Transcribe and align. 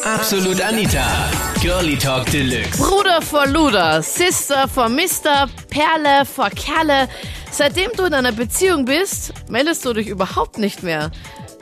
Absolut 0.00 0.60
Anita. 0.60 1.04
Girlie 1.60 1.96
Talk 1.96 2.24
Deluxe. 2.26 2.78
Bruder 2.78 3.20
vor 3.20 3.46
Luder, 3.46 4.00
Sister 4.00 4.66
vor 4.66 4.88
Mister, 4.88 5.46
Perle 5.68 6.24
vor 6.24 6.48
Kerle. 6.48 7.08
Seitdem 7.50 7.90
du 7.96 8.04
in 8.06 8.14
einer 8.14 8.32
Beziehung 8.32 8.86
bist, 8.86 9.34
meldest 9.50 9.84
du 9.84 9.92
dich 9.92 10.08
überhaupt 10.08 10.56
nicht 10.56 10.82
mehr. 10.82 11.10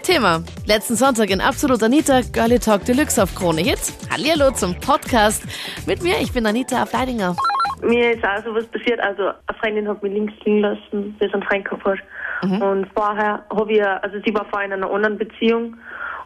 Thema. 0.05 0.43
Letzten 0.65 0.95
Sonntag 0.95 1.31
in 1.31 1.41
Absolut 1.41 1.83
Anita, 1.83 2.21
Girlie 2.33 2.61
Talk 2.61 2.85
Deluxe 2.85 3.21
auf 3.21 3.35
Krone 3.35 3.63
Hits. 3.63 3.93
Hallihallo 4.11 4.53
zum 4.53 4.79
Podcast. 4.79 5.43
Mit 5.87 6.03
mir, 6.03 6.21
ich 6.21 6.33
bin 6.33 6.47
Anita 6.47 6.87
Fleidinger. 6.87 7.37
Mir 7.83 8.13
ist 8.13 8.25
auch 8.25 8.45
sowas 8.45 8.65
passiert. 8.69 9.01
Also, 9.01 9.25
eine 9.25 9.59
Freundin 9.61 9.89
hat 9.89 10.03
mich 10.03 10.13
links 10.13 10.33
liegen 10.45 10.61
lassen, 10.61 11.17
bis 11.19 11.35
ein 11.35 11.43
Freund 11.43 11.65
gehabt 11.65 11.85
hat. 11.85 11.99
Und 12.43 12.87
vorher 12.95 13.45
habe 13.51 13.73
ich, 13.73 13.85
also 13.85 14.17
sie 14.25 14.33
war 14.33 14.47
vorher 14.51 14.69
in 14.69 14.73
einer 14.73 14.91
anderen 14.91 15.19
Beziehung 15.19 15.77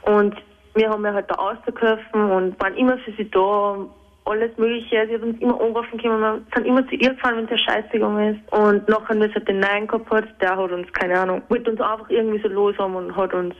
und 0.02 0.36
wir 0.75 0.91
haben 0.91 1.04
ja 1.04 1.12
halt 1.12 1.30
da 1.30 1.34
ausgeholfen 1.34 2.30
und 2.30 2.61
waren 2.61 2.77
immer 2.77 2.98
für 2.98 3.12
sie 3.12 3.30
da, 3.30 3.86
alles 4.25 4.57
Mögliche. 4.57 5.07
Sie 5.07 5.14
hat 5.14 5.22
uns 5.22 5.40
immer 5.40 5.61
angerufen 5.61 6.00
können, 6.00 6.21
wir 6.21 6.40
sind 6.54 6.67
immer 6.67 6.86
zu 6.89 6.94
ihr 6.94 7.11
gefahren, 7.11 7.36
wenn 7.36 7.54
es 7.54 7.61
scheiße 7.61 7.89
gegangen 7.90 8.35
ist. 8.35 8.53
Und 8.53 8.89
nachher, 8.89 9.21
wenn 9.21 9.29
sie 9.29 9.34
halt 9.34 9.48
den 9.48 9.61
Nein 9.61 9.86
gehabt 9.86 10.11
hat, 10.11 10.40
der 10.40 10.57
hat 10.57 10.72
uns, 10.72 10.90
keine 10.93 11.18
Ahnung, 11.21 11.43
wollte 11.48 11.71
uns 11.71 11.81
einfach 11.81 12.08
irgendwie 12.08 12.40
so 12.40 12.48
los 12.48 12.76
haben 12.79 12.96
und 12.96 13.14
hat 13.14 13.34
uns 13.34 13.54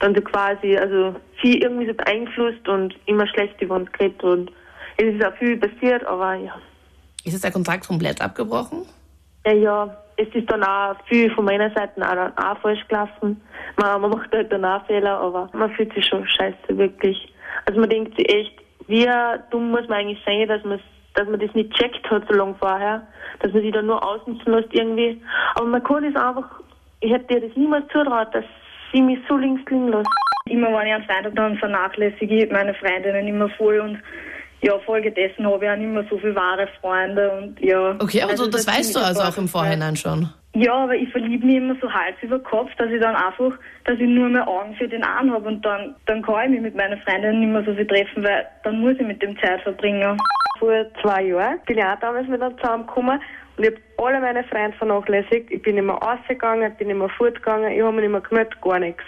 dann 0.00 0.14
so 0.14 0.20
quasi, 0.20 0.76
also 0.76 1.16
sie 1.42 1.58
irgendwie 1.58 1.86
so 1.86 1.94
beeinflusst 1.94 2.68
und 2.68 2.94
immer 3.06 3.26
schlecht 3.26 3.60
über 3.60 3.76
uns 3.76 3.90
geredet 3.92 4.22
und 4.22 4.52
es 4.98 5.14
ist 5.14 5.24
auch 5.24 5.34
viel 5.36 5.56
passiert, 5.56 6.04
aber 6.06 6.34
ja. 6.34 6.54
Ist 7.24 7.32
jetzt 7.32 7.44
der 7.44 7.50
Kontakt 7.50 7.86
komplett 7.86 8.20
abgebrochen? 8.20 8.86
Ja, 9.46 9.52
ja, 9.52 9.96
es 10.16 10.28
ist 10.34 10.50
dann 10.50 10.64
auch 10.64 10.96
viel 11.06 11.30
von 11.34 11.44
meiner 11.44 11.70
Seite 11.70 12.00
auch, 12.00 12.42
auch 12.42 12.58
falsch 12.58 12.86
gelaufen. 12.88 13.40
Man, 13.76 14.00
man 14.00 14.10
macht 14.10 14.32
halt 14.32 14.50
dann 14.52 14.64
auch 14.64 14.84
Fehler, 14.86 15.18
aber 15.18 15.48
man 15.52 15.70
fühlt 15.72 15.92
sich 15.94 16.06
schon 16.06 16.26
scheiße, 16.26 16.76
wirklich. 16.78 17.32
Also 17.66 17.80
man 17.80 17.90
denkt 17.90 18.16
sich 18.16 18.28
echt, 18.32 18.52
wie 18.88 19.08
dumm 19.50 19.70
muss 19.70 19.88
man 19.88 20.00
eigentlich 20.00 20.22
sein, 20.24 20.48
dass 20.48 20.64
man 20.64 20.80
dass 21.16 21.26
man 21.28 21.40
das 21.40 21.52
nicht 21.54 21.72
checkt 21.72 22.08
hat 22.10 22.24
so 22.28 22.34
lange 22.34 22.54
vorher, 22.56 23.06
dass 23.40 23.52
man 23.52 23.62
sich 23.62 23.72
dann 23.72 23.86
nur 23.86 24.04
ausnutzen 24.06 24.52
lässt 24.52 24.72
irgendwie. 24.72 25.20
Aber 25.54 25.66
man 25.66 25.82
kann 25.82 26.04
es 26.04 26.14
einfach, 26.14 26.60
ich 27.00 27.10
hätte 27.10 27.34
dir 27.34 27.48
das 27.48 27.56
niemals 27.56 27.88
zutraut, 27.90 28.34
dass 28.34 28.44
sie 28.92 29.00
mich 29.00 29.18
so 29.26 29.36
links 29.36 29.62
liegen 29.70 29.88
lässt. 29.88 30.10
Immer 30.48 30.68
wenn 30.78 30.86
ich 30.88 31.06
Freund 31.06 31.24
habe, 31.24 31.34
dann 31.34 31.56
vernachlässige 31.56 32.44
ich 32.44 32.52
meine 32.52 32.74
Freundinnen 32.74 33.26
immer 33.26 33.48
voll 33.50 33.80
und 33.80 33.98
ja, 34.62 34.78
folgedessen 34.80 35.46
habe 35.46 35.64
ich 35.64 35.70
auch 35.70 35.76
nicht 35.76 35.88
mehr 35.88 36.04
so 36.08 36.18
viele 36.18 36.34
wahre 36.34 36.68
Freunde 36.80 37.30
und 37.30 37.60
ja. 37.60 37.94
Okay, 37.98 38.22
aber 38.22 38.32
Also 38.32 38.44
so, 38.44 38.50
das 38.50 38.66
ein 38.66 38.78
weißt 38.78 38.96
du 38.96 39.00
also 39.00 39.22
auch 39.22 39.36
im. 39.36 39.48
Vorhinein 39.48 39.96
schon. 39.96 40.28
Ja, 40.54 40.72
aber 40.72 40.94
ich 40.94 41.10
verliebe 41.10 41.44
mich 41.44 41.56
immer 41.56 41.76
so 41.82 41.92
Hals 41.92 42.16
über 42.22 42.38
Kopf, 42.38 42.70
dass 42.78 42.90
ich 42.90 43.00
dann 43.00 43.14
einfach, 43.14 43.52
dass 43.84 43.98
ich 44.00 44.08
nur 44.08 44.28
mehr 44.30 44.48
Augen 44.48 44.74
für 44.76 44.88
den 44.88 45.04
einen 45.04 45.30
habe 45.30 45.48
und 45.48 45.62
dann, 45.62 45.94
dann 46.06 46.22
kann 46.22 46.44
ich 46.44 46.50
mich 46.50 46.62
mit 46.62 46.76
meinen 46.76 46.98
Freundinnen 47.02 47.40
nicht 47.40 47.52
mehr 47.52 47.64
so 47.64 47.74
viel 47.74 47.86
treffen, 47.86 48.24
weil 48.24 48.46
dann 48.64 48.80
muss 48.80 48.94
ich 48.98 49.06
mit 49.06 49.20
dem 49.20 49.38
Zeit 49.38 49.60
verbringen. 49.60 50.16
Vor 50.58 50.86
zwei 51.02 51.22
Jahren 51.24 51.58
bin 51.66 51.78
ich 51.78 51.84
auch 51.84 51.98
damals 52.00 52.28
mit 52.28 52.40
einem 52.42 52.56
zusammengekommen 52.58 53.20
und 53.56 53.64
ich 53.64 53.70
habe 53.70 53.80
alle 53.98 54.20
meine 54.20 54.44
Freunde 54.44 54.76
vernachlässigt. 54.76 55.50
Ich 55.50 55.62
bin 55.62 55.74
mehr 55.84 55.94
rausgegangen, 55.94 56.70
ich 56.72 56.78
bin 56.78 56.96
mehr 56.98 57.08
fortgegangen, 57.10 57.72
ich 57.72 57.80
habe 57.82 57.92
mich 57.92 58.02
nicht 58.02 58.12
mehr 58.12 58.20
gemeldet, 58.20 58.60
gar 58.62 58.78
nichts. 58.78 59.02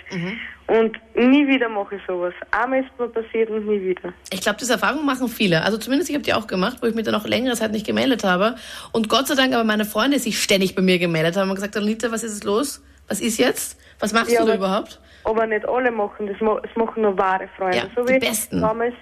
Und 0.66 0.98
nie 1.14 1.46
wieder 1.46 1.68
mache 1.68 1.96
ich 1.96 2.02
sowas. 2.06 2.34
Einmal 2.50 2.80
ist 2.80 2.90
mir 2.98 3.08
passiert 3.08 3.48
und 3.48 3.66
nie 3.66 3.80
wieder. 3.80 4.12
Ich 4.30 4.40
glaube, 4.42 4.58
diese 4.58 4.74
Erfahrung 4.74 5.04
machen 5.06 5.28
viele. 5.28 5.62
Also 5.64 5.78
zumindest 5.78 6.10
ich 6.10 6.14
habe 6.16 6.24
die 6.24 6.34
auch 6.34 6.46
gemacht, 6.46 6.78
wo 6.82 6.86
ich 6.86 6.94
mich 6.94 7.04
dann 7.06 7.14
auch 7.14 7.26
längere 7.26 7.54
Zeit 7.56 7.72
nicht 7.72 7.86
gemeldet 7.86 8.22
habe. 8.24 8.56
Und 8.92 9.08
Gott 9.08 9.26
sei 9.28 9.34
Dank 9.34 9.54
aber 9.54 9.64
meine 9.64 9.86
Freunde 9.86 10.18
sich 10.18 10.42
ständig 10.42 10.74
bei 10.74 10.82
mir 10.82 10.98
gemeldet 10.98 11.36
haben 11.36 11.48
und 11.48 11.54
gesagt 11.54 11.74
haben, 11.76 11.84
Anita, 11.84 12.10
was 12.12 12.22
ist 12.22 12.32
es 12.32 12.44
los? 12.44 12.82
Was 13.08 13.20
ist 13.20 13.38
jetzt? 13.38 13.80
Was 14.00 14.12
machst 14.12 14.30
Ja, 14.30 14.42
du 14.42 14.46
da 14.48 14.54
überhaupt? 14.56 15.00
Aber 15.24 15.46
nicht 15.46 15.66
alle 15.66 15.90
machen 15.90 16.26
das, 16.26 16.36
das 16.38 16.76
machen 16.76 17.02
nur 17.02 17.16
wahre 17.18 17.48
Freunde. 17.56 17.78
Ja, 17.78 17.84
so 17.96 18.04
die 18.04 18.14
wie 18.14 18.18
Besten. 18.18 18.60
damals, 18.60 18.94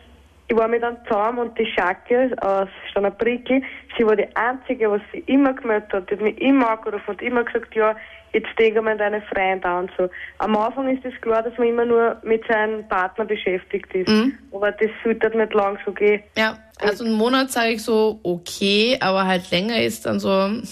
ich 0.49 0.57
war 0.57 0.69
mit 0.69 0.83
einem 0.85 0.97
zusammen 1.09 1.39
und 1.39 1.59
die 1.59 1.67
Schacke 1.67 2.31
aus 2.41 2.69
Stanabrickel, 2.91 3.63
sie 3.97 4.07
war 4.07 4.15
die 4.17 4.29
Einzige, 4.37 4.91
was 4.91 5.01
sie 5.13 5.19
immer 5.27 5.53
gemeldet 5.53 5.93
hat. 5.93 6.09
Die 6.11 6.15
hat 6.15 6.21
mich 6.23 6.41
immer 6.41 6.71
angerufen 6.71 7.11
und 7.11 7.23
immer 7.23 7.43
gesagt, 7.45 7.75
ja, 7.75 7.97
jetzt 8.33 8.49
denke 8.59 8.81
mal 8.83 8.97
deine 8.97 9.23
Freunde 9.23 9.67
an 9.67 9.85
und 9.85 9.91
so. 9.97 10.09
Am 10.39 10.57
Anfang 10.57 10.95
ist 10.95 11.05
es 11.05 11.19
klar, 11.21 11.43
dass 11.43 11.57
man 11.59 11.69
immer 11.69 11.85
nur 11.85 12.17
mit 12.23 12.47
seinem 12.47 12.87
Partner 12.89 13.25
beschäftigt 13.25 13.93
ist. 13.95 14.09
Mhm. 14.09 14.39
Aber 14.53 14.73
das 14.73 14.91
sollte 15.03 15.37
nicht 15.37 15.55
lang 15.55 15.79
so 15.85 15.93
gehen. 15.93 16.23
Ja, 16.37 16.59
also 16.81 17.05
einen 17.05 17.15
Monat 17.15 17.51
sage 17.51 17.71
ich 17.71 17.83
so, 17.83 18.21
okay, 18.23 18.99
aber 19.01 19.27
halt 19.27 19.51
länger 19.51 19.81
ist 19.83 20.07
dann 20.07 20.21
so, 20.21 20.29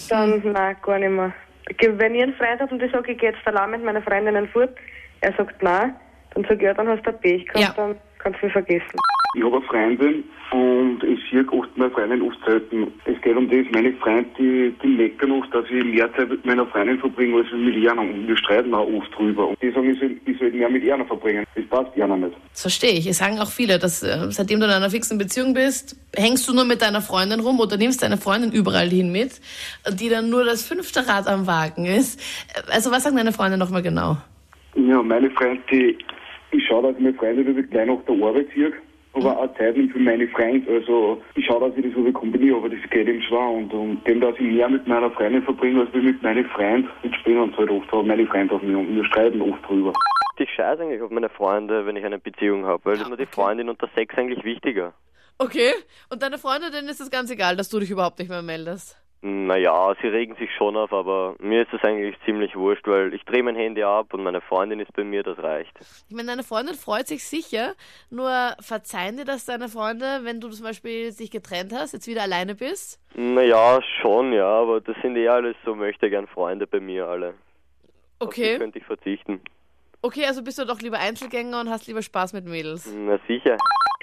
Dann, 0.09 0.41
nein, 0.43 0.75
gar 0.81 0.99
nicht 0.99 1.09
mehr. 1.09 1.33
Wenn 1.79 2.15
ich 2.15 2.23
einen 2.23 2.35
Freund 2.35 2.61
habe 2.61 2.73
und 2.73 2.81
ich 2.81 2.91
sage, 2.91 3.11
ich 3.11 3.17
gehe 3.17 3.31
jetzt 3.31 3.45
allein 3.47 3.71
mit 3.71 3.83
meiner 3.83 4.01
Freundin 4.03 4.47
fort, 4.49 4.69
er 5.21 5.33
sagt 5.33 5.61
nein, 5.63 5.95
dann 6.33 6.43
sage 6.43 6.55
ich, 6.55 6.61
ja, 6.61 6.73
dann 6.73 6.87
hast 6.87 7.05
du 7.05 7.09
ein 7.09 7.19
Pech 7.19 7.45
gehabt, 7.47 7.59
Ja. 7.59 7.73
dann 7.75 7.95
kannst 8.19 8.41
du 8.41 8.45
mich 8.45 8.53
vergessen. 8.53 8.99
Ich 9.35 9.43
habe 9.43 9.57
eine 9.57 9.65
Freundin 9.65 10.23
und 10.51 11.03
ich 11.03 11.19
sehe 11.29 11.45
oft 11.51 11.69
meine 11.77 11.91
Freundin 11.91 12.21
oft 12.21 12.37
selten. 12.45 12.87
Es 13.03 13.19
geht 13.21 13.35
um 13.35 13.49
das, 13.49 13.65
meine 13.73 13.91
Freunde, 13.93 14.29
die, 14.39 14.73
die 14.81 14.87
meckern 14.87 15.31
oft, 15.31 15.53
dass 15.53 15.65
ich 15.69 15.83
mehr 15.83 16.09
Zeit 16.13 16.29
mit 16.29 16.45
meiner 16.45 16.65
Freundin 16.67 16.97
verbringe 16.99 17.37
als 17.37 17.51
mit 17.51 17.75
ihr. 17.75 17.91
Und 17.97 18.27
wir 18.27 18.37
streiten 18.37 18.73
auch 18.73 18.87
oft 18.87 19.13
drüber. 19.17 19.49
Und 19.49 19.61
die 19.61 19.71
sagen, 19.71 19.89
ich 19.91 19.99
soll, 19.99 20.15
ich 20.25 20.37
soll 20.39 20.51
mehr 20.51 20.69
mit 20.69 20.83
ihr 20.83 21.03
verbringen. 21.05 21.43
Das 21.53 21.65
passt 21.65 21.97
ihr 21.97 22.07
nicht. 22.07 22.37
das 22.51 22.61
verstehe 22.61 22.93
ich. 22.93 23.07
Es 23.07 23.17
sagen 23.17 23.39
auch 23.39 23.49
viele, 23.49 23.77
dass 23.77 24.03
äh, 24.03 24.31
seitdem 24.31 24.61
du 24.61 24.67
in 24.67 24.71
einer 24.71 24.89
fixen 24.89 25.17
Beziehung 25.17 25.53
bist, 25.53 25.97
hängst 26.15 26.47
du 26.47 26.53
nur 26.53 26.65
mit 26.65 26.81
deiner 26.81 27.01
Freundin 27.01 27.41
rum 27.41 27.59
oder 27.59 27.75
nimmst 27.75 28.01
deine 28.03 28.17
Freundin 28.17 28.53
überall 28.53 28.87
hin 28.87 29.11
mit, 29.11 29.41
die 29.99 30.07
dann 30.07 30.29
nur 30.29 30.45
das 30.45 30.65
fünfte 30.65 31.05
Rad 31.05 31.27
am 31.27 31.45
Wagen 31.45 31.85
ist. 31.85 32.21
Äh, 32.55 32.71
Also 32.71 32.89
was 32.91 33.03
sagen 33.03 33.17
deine 33.17 33.33
Freunde 33.33 33.57
nochmal 33.57 33.81
genau? 33.81 34.15
Ja, 34.75 35.01
meine 35.03 35.29
Freunde, 35.31 35.61
die, 35.69 35.97
ich 36.51 36.65
schaue, 36.67 36.83
dass 36.83 36.95
ich 36.95 37.03
meine 37.03 37.15
Freunde 37.15 37.41
über 37.41 37.61
gleich 37.63 37.87
nach 37.87 37.99
der 38.07 38.25
Arbeit 38.25 38.47
ziehe. 38.53 38.71
Aber 39.15 39.39
auch 39.39 39.57
Zeit 39.57 39.77
nimmt 39.77 39.93
für 39.93 39.99
meine 39.99 40.27
Freunde. 40.27 40.69
Also 40.71 41.21
ich 41.35 41.45
schaue, 41.45 41.69
dass 41.69 41.77
ich 41.77 41.85
das 41.85 41.93
so 41.93 42.11
kombiniere, 42.11 42.57
aber 42.57 42.69
das 42.69 42.79
geht 42.89 43.07
eben 43.07 43.21
schwer. 43.23 43.47
Und, 43.47 43.73
und 43.73 44.05
dem, 44.05 44.19
dass 44.19 44.35
ich 44.35 44.41
mehr 44.41 44.69
mit 44.69 44.85
meiner 44.87 45.09
Freundin 45.11 45.41
verbringe, 45.43 45.81
als 45.81 45.93
mit 45.93 46.21
meinen 46.21 46.45
Freunden. 46.49 46.89
Jetzt 47.03 47.15
spielen 47.15 47.39
uns 47.39 47.57
halt 47.57 47.69
oft, 47.69 47.91
aber 47.91 48.03
meine 48.03 48.27
Freunde 48.27 48.55
auf 48.55 48.61
mich 48.61 48.75
und 48.75 48.95
wir 48.95 49.05
streiten 49.05 49.41
oft 49.41 49.67
drüber. 49.67 49.93
Ich 50.37 50.49
scheiße 50.49 50.81
eigentlich 50.81 51.01
auf 51.01 51.11
meine 51.11 51.29
Freunde, 51.29 51.85
wenn 51.85 51.95
ich 51.95 52.03
eine 52.03 52.19
Beziehung 52.19 52.65
habe, 52.65 52.83
weil 52.83 52.95
ist 52.95 53.09
mir 53.09 53.15
die 53.15 53.25
Freundin 53.25 53.69
und 53.69 53.81
der 53.81 53.89
Sex 53.95 54.13
eigentlich 54.17 54.43
wichtiger. 54.43 54.93
Okay, 55.37 55.71
und 56.09 56.21
deine 56.21 56.37
Freunde, 56.37 56.71
denen 56.71 56.89
ist 56.89 56.99
es 56.99 57.09
ganz 57.09 57.31
egal, 57.31 57.55
dass 57.55 57.69
du 57.69 57.79
dich 57.79 57.91
überhaupt 57.91 58.19
nicht 58.19 58.29
mehr 58.29 58.41
meldest. 58.41 58.97
Naja, 59.27 59.95
sie 60.03 60.07
regen 60.07 60.35
sich 60.35 60.53
schon 60.55 60.77
auf, 60.77 60.93
aber 60.93 61.33
mir 61.39 61.63
ist 61.63 61.73
das 61.73 61.83
eigentlich 61.83 62.15
ziemlich 62.25 62.55
wurscht, 62.55 62.87
weil 62.87 63.11
ich 63.11 63.25
drehe 63.25 63.41
mein 63.41 63.55
Handy 63.55 63.81
ab 63.81 64.13
und 64.13 64.21
meine 64.21 64.39
Freundin 64.39 64.79
ist 64.79 64.93
bei 64.93 65.03
mir, 65.03 65.23
das 65.23 65.39
reicht. 65.39 65.75
Ich 66.07 66.15
meine, 66.15 66.27
deine 66.27 66.43
Freundin 66.43 66.75
freut 66.75 67.07
sich 67.07 67.23
sicher, 67.23 67.73
nur 68.11 68.29
verzeihen 68.59 69.17
dir 69.17 69.25
das 69.25 69.45
deine 69.45 69.67
Freunde, 69.67 70.19
wenn 70.21 70.41
du 70.41 70.49
zum 70.49 70.63
Beispiel 70.63 71.11
dich 71.11 71.31
getrennt 71.31 71.73
hast, 71.73 71.93
jetzt 71.93 72.05
wieder 72.05 72.21
alleine 72.21 72.53
bist? 72.53 72.99
Naja, 73.15 73.79
schon, 73.99 74.31
ja, 74.31 74.45
aber 74.45 74.79
das 74.79 74.95
sind 75.01 75.17
eh 75.17 75.27
alles 75.27 75.55
so 75.65 75.73
möchte 75.73 76.07
gern 76.11 76.27
Freunde 76.27 76.67
bei 76.67 76.79
mir 76.79 77.07
alle. 77.07 77.29
Auf 78.19 78.35
die 78.35 78.41
Okay. 78.41 78.57
könnte 78.59 78.77
ich 78.77 78.85
verzichten. 78.85 79.41
Okay, 80.05 80.23
also 80.27 80.43
bist 80.43 80.59
du 80.59 80.65
doch 80.65 80.81
lieber 80.81 80.99
Einzelgänger 80.99 81.59
und 81.61 81.67
hast 81.67 81.87
lieber 81.87 82.03
Spaß 82.03 82.33
mit 82.33 82.45
Mädels. 82.45 82.87
Na 82.95 83.17
sicher. 83.27 83.57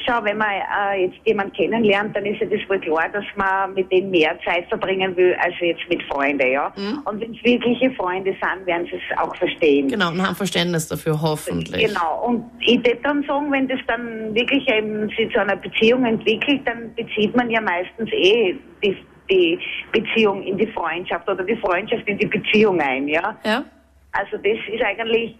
Schau, 0.04 0.24
wenn 0.24 0.36
man 0.36 0.48
äh, 0.48 1.04
jetzt 1.04 1.16
jemanden 1.24 1.52
kennenlernt, 1.52 2.16
dann 2.16 2.26
ist 2.26 2.40
ja 2.40 2.48
das 2.48 2.58
wohl 2.68 2.80
klar, 2.80 3.08
dass 3.12 3.24
man 3.36 3.72
mit 3.74 3.92
denen 3.92 4.10
mehr 4.10 4.36
Zeit 4.44 4.66
verbringen 4.68 5.16
will, 5.16 5.36
als 5.40 5.54
jetzt 5.60 5.88
mit 5.88 6.02
Freunden, 6.10 6.50
ja. 6.50 6.72
Und 7.04 7.20
wenn 7.20 7.32
es 7.32 7.44
wirkliche 7.44 7.92
Freunde 7.92 8.34
sind, 8.42 8.66
werden 8.66 8.88
sie 8.90 8.96
es 8.96 9.16
auch 9.16 9.32
verstehen. 9.36 9.86
Genau, 9.86 10.08
und 10.08 10.20
haben 10.26 10.34
Verständnis 10.34 10.88
dafür, 10.88 11.22
hoffentlich. 11.22 11.86
Genau. 11.86 12.24
Und 12.26 12.50
ich 12.58 12.78
würde 12.78 12.98
dann 13.04 13.22
sagen, 13.22 13.52
wenn 13.52 13.68
das 13.68 13.78
dann 13.86 14.34
wirklich 14.34 14.66
eben 14.68 15.08
sich 15.10 15.32
zu 15.32 15.40
einer 15.40 15.54
Beziehung 15.54 16.04
entwickelt, 16.04 16.62
dann 16.64 16.92
bezieht 16.96 17.36
man 17.36 17.48
ja 17.48 17.60
meistens 17.60 18.10
eh 18.10 18.56
die, 18.82 18.96
die 19.30 19.56
Beziehung 19.92 20.42
in 20.42 20.58
die 20.58 20.66
Freundschaft 20.66 21.28
oder 21.28 21.44
die 21.44 21.56
Freundschaft 21.58 22.08
in 22.08 22.18
die 22.18 22.26
Beziehung 22.26 22.80
ein, 22.80 23.06
ja. 23.06 23.36
Ja? 23.44 23.64
Also 24.10 24.36
das 24.36 24.58
ist 24.68 24.82
eigentlich 24.82 25.36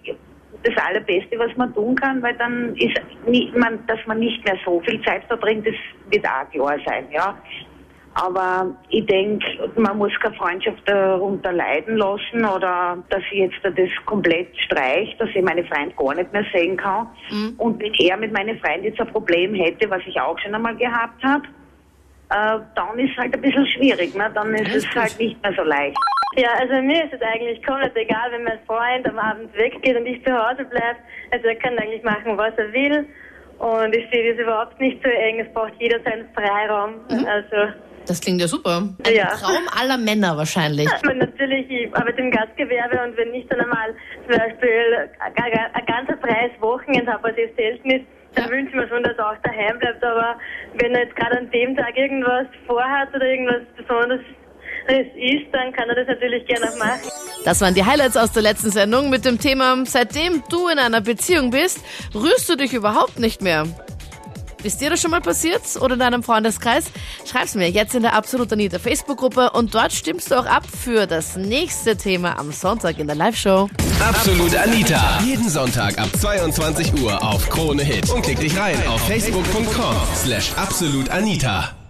das 0.64 0.84
Allerbeste, 0.84 1.38
was 1.38 1.56
man 1.56 1.74
tun 1.74 1.94
kann, 1.96 2.22
weil 2.22 2.34
dann 2.36 2.74
ist 2.76 3.00
nie, 3.26 3.52
man, 3.56 3.84
dass 3.86 3.98
man 4.06 4.18
nicht 4.18 4.44
mehr 4.44 4.56
so 4.64 4.80
viel 4.80 5.02
Zeit 5.02 5.24
verbringt, 5.24 5.66
das 5.66 5.75
wird 6.10 6.26
auch 6.26 6.50
klar 6.50 6.78
sein, 6.87 7.06
ja. 7.10 7.37
Aber 8.14 8.66
ich 8.90 9.06
denke, 9.06 9.46
man 9.76 9.96
muss 9.96 10.12
keine 10.20 10.34
Freundschaft 10.34 10.82
darunter 10.87 11.50
leiden 11.50 11.96
lassen 11.96 12.44
oder 12.44 13.02
dass 13.08 13.22
ich 13.31 13.38
jetzt 13.38 13.56
das 13.62 13.88
komplett 14.04 14.48
streicht, 14.60 15.19
dass 15.19 15.31
ich 15.34 15.42
meine 15.42 15.64
Freund 15.64 15.96
gar 15.96 16.14
nicht 16.14 16.31
mehr 16.31 16.44
sehen 16.52 16.76
kann. 16.76 17.08
Und 17.56 17.81
wenn 17.81 17.94
er 17.94 18.16
mit 18.19 18.32
meinen 18.32 18.58
Freunden 18.58 18.84
jetzt 18.84 19.00
ein 19.00 19.06
Problem 19.06 19.54
hätte, 19.54 19.88
was 19.88 20.02
ich 20.06 20.20
auch 20.20 20.38
schon 20.40 20.54
einmal 20.54 20.76
gehabt 20.76 21.25
habe, 21.25 21.44
äh, 22.28 22.58
dann 22.75 22.98
ist 22.98 23.12
es 23.12 23.16
halt 23.16 23.34
ein 23.34 23.40
bisschen 23.40 23.66
schwierig, 23.66 24.14
ne? 24.14 24.31
dann 24.34 24.54
ist 24.54 24.70
Alles 24.70 24.84
es 24.84 24.94
halt 24.94 25.19
nicht 25.19 25.42
mehr 25.42 25.54
so 25.54 25.62
leicht. 25.62 25.96
Ja, 26.37 26.49
also 26.58 26.75
mir 26.82 27.05
ist 27.05 27.12
es 27.12 27.20
eigentlich 27.20 27.62
komplett 27.64 27.94
egal, 27.96 28.32
wenn 28.32 28.44
mein 28.44 28.58
Freund 28.67 29.06
am 29.06 29.19
Abend 29.19 29.55
weggeht 29.56 29.96
und 29.96 30.06
ich 30.06 30.25
zu 30.25 30.32
Hause 30.32 30.64
bleibe. 30.64 30.99
Also 31.31 31.46
er 31.46 31.56
kann 31.56 31.79
eigentlich 31.79 32.02
machen, 32.02 32.37
was 32.38 32.55
er 32.56 32.73
will. 32.73 33.06
Und 33.58 33.94
ich 33.94 34.08
sehe 34.11 34.32
das 34.32 34.43
überhaupt 34.43 34.81
nicht 34.81 35.02
so 35.05 35.11
eng. 35.11 35.40
Es 35.40 35.52
braucht 35.52 35.75
jeder 35.79 36.00
seinen 36.02 36.26
Freiraum. 36.34 36.94
Also 37.11 37.73
Das 38.06 38.20
klingt 38.20 38.40
ja 38.40 38.49
super. 38.49 38.88
Ein 39.06 39.14
Ja. 39.14 39.26
Traum 39.26 39.62
aller 39.79 39.99
Männer 39.99 40.37
wahrscheinlich. 40.37 40.88
man 41.05 41.19
natürlich, 41.19 41.70
ich 41.70 41.94
arbeite 41.94 42.23
im 42.23 42.31
Gastgewerbe 42.31 43.00
und 43.05 43.17
wenn 43.17 43.35
ich 43.35 43.46
dann 43.49 43.61
einmal 43.61 43.94
zum 44.26 44.37
Beispiel 44.38 45.11
ein, 45.20 45.87
ganzer 45.87 46.17
freies 46.19 46.52
Wochenende 46.61 47.12
habe, 47.12 47.28
was 47.28 47.37
eh 47.37 47.50
selten 47.56 47.90
ist, 47.90 48.06
dann 48.35 48.49
wünsche 48.50 48.70
ich 48.70 48.75
mir 48.75 48.88
schon, 48.88 49.02
dass 49.02 49.17
er 49.19 49.31
auch 49.31 49.37
daheim 49.44 49.78
bleibt. 49.78 50.02
Aber 50.02 50.37
wenn 50.78 50.94
er 50.94 51.02
jetzt 51.02 51.14
gerade 51.17 51.38
an 51.38 51.50
dem 51.50 51.76
Tag 51.76 51.96
irgendwas 51.96 52.46
vorhat 52.67 53.14
oder 53.14 53.26
irgendwas 53.26 53.62
Besonderes 53.76 54.23
ist, 54.88 55.52
dann 55.52 55.73
kann 55.73 55.88
er 55.88 55.94
das 55.94 56.08
natürlich 56.08 56.46
gerne 56.46 56.70
auch 56.70 56.79
machen. 56.79 57.00
Das 57.44 57.61
waren 57.61 57.75
die 57.75 57.84
Highlights 57.84 58.17
aus 58.17 58.32
der 58.32 58.43
letzten 58.43 58.70
Sendung 58.70 59.11
mit 59.11 59.25
dem 59.25 59.38
Thema, 59.38 59.84
seitdem 59.84 60.43
du 60.49 60.69
in 60.69 60.79
einer 60.79 61.00
Beziehung 61.00 61.50
bist, 61.50 61.81
rührst 62.14 62.49
du 62.49 62.56
dich 62.56 62.73
überhaupt 62.73 63.19
nicht 63.19 63.43
mehr. 63.43 63.67
Ist 64.62 64.81
dir 64.81 64.90
das 64.90 65.00
schon 65.00 65.11
mal 65.11 65.20
passiert 65.20 65.62
oder 65.81 65.94
in 65.94 66.00
deinem 66.00 66.23
Freundeskreis? 66.23 66.84
Schreib's 67.29 67.55
mir 67.55 67.69
jetzt 67.69 67.94
in 67.94 68.02
der 68.02 68.14
Absolut 68.14 68.52
Anita 68.52 68.79
Facebook-Gruppe 68.79 69.50
und 69.50 69.75
dort 69.75 69.93
stimmst 69.93 70.31
du 70.31 70.37
auch 70.37 70.46
ab 70.46 70.62
für 70.67 71.06
das 71.06 71.37
nächste 71.37 71.96
Thema 71.96 72.38
am 72.38 72.52
Sonntag 72.52 72.99
in 72.99 73.08
der 73.08 73.17
Live-Show. 73.17 73.69
Absolut 74.00 74.55
Anita. 74.56 75.19
Jeden 75.25 75.49
Sonntag 75.49 75.99
ab 75.99 76.08
22 76.17 77.02
Uhr 77.02 77.23
auf 77.23 77.49
Krone 77.50 77.82
Hit. 77.82 78.11
Und 78.11 78.23
klick 78.23 78.38
dich 78.38 78.56
rein 78.56 78.76
auf 78.87 79.00
facebook.com 79.08 79.96
slash 80.14 80.52
absolutanita. 80.56 81.81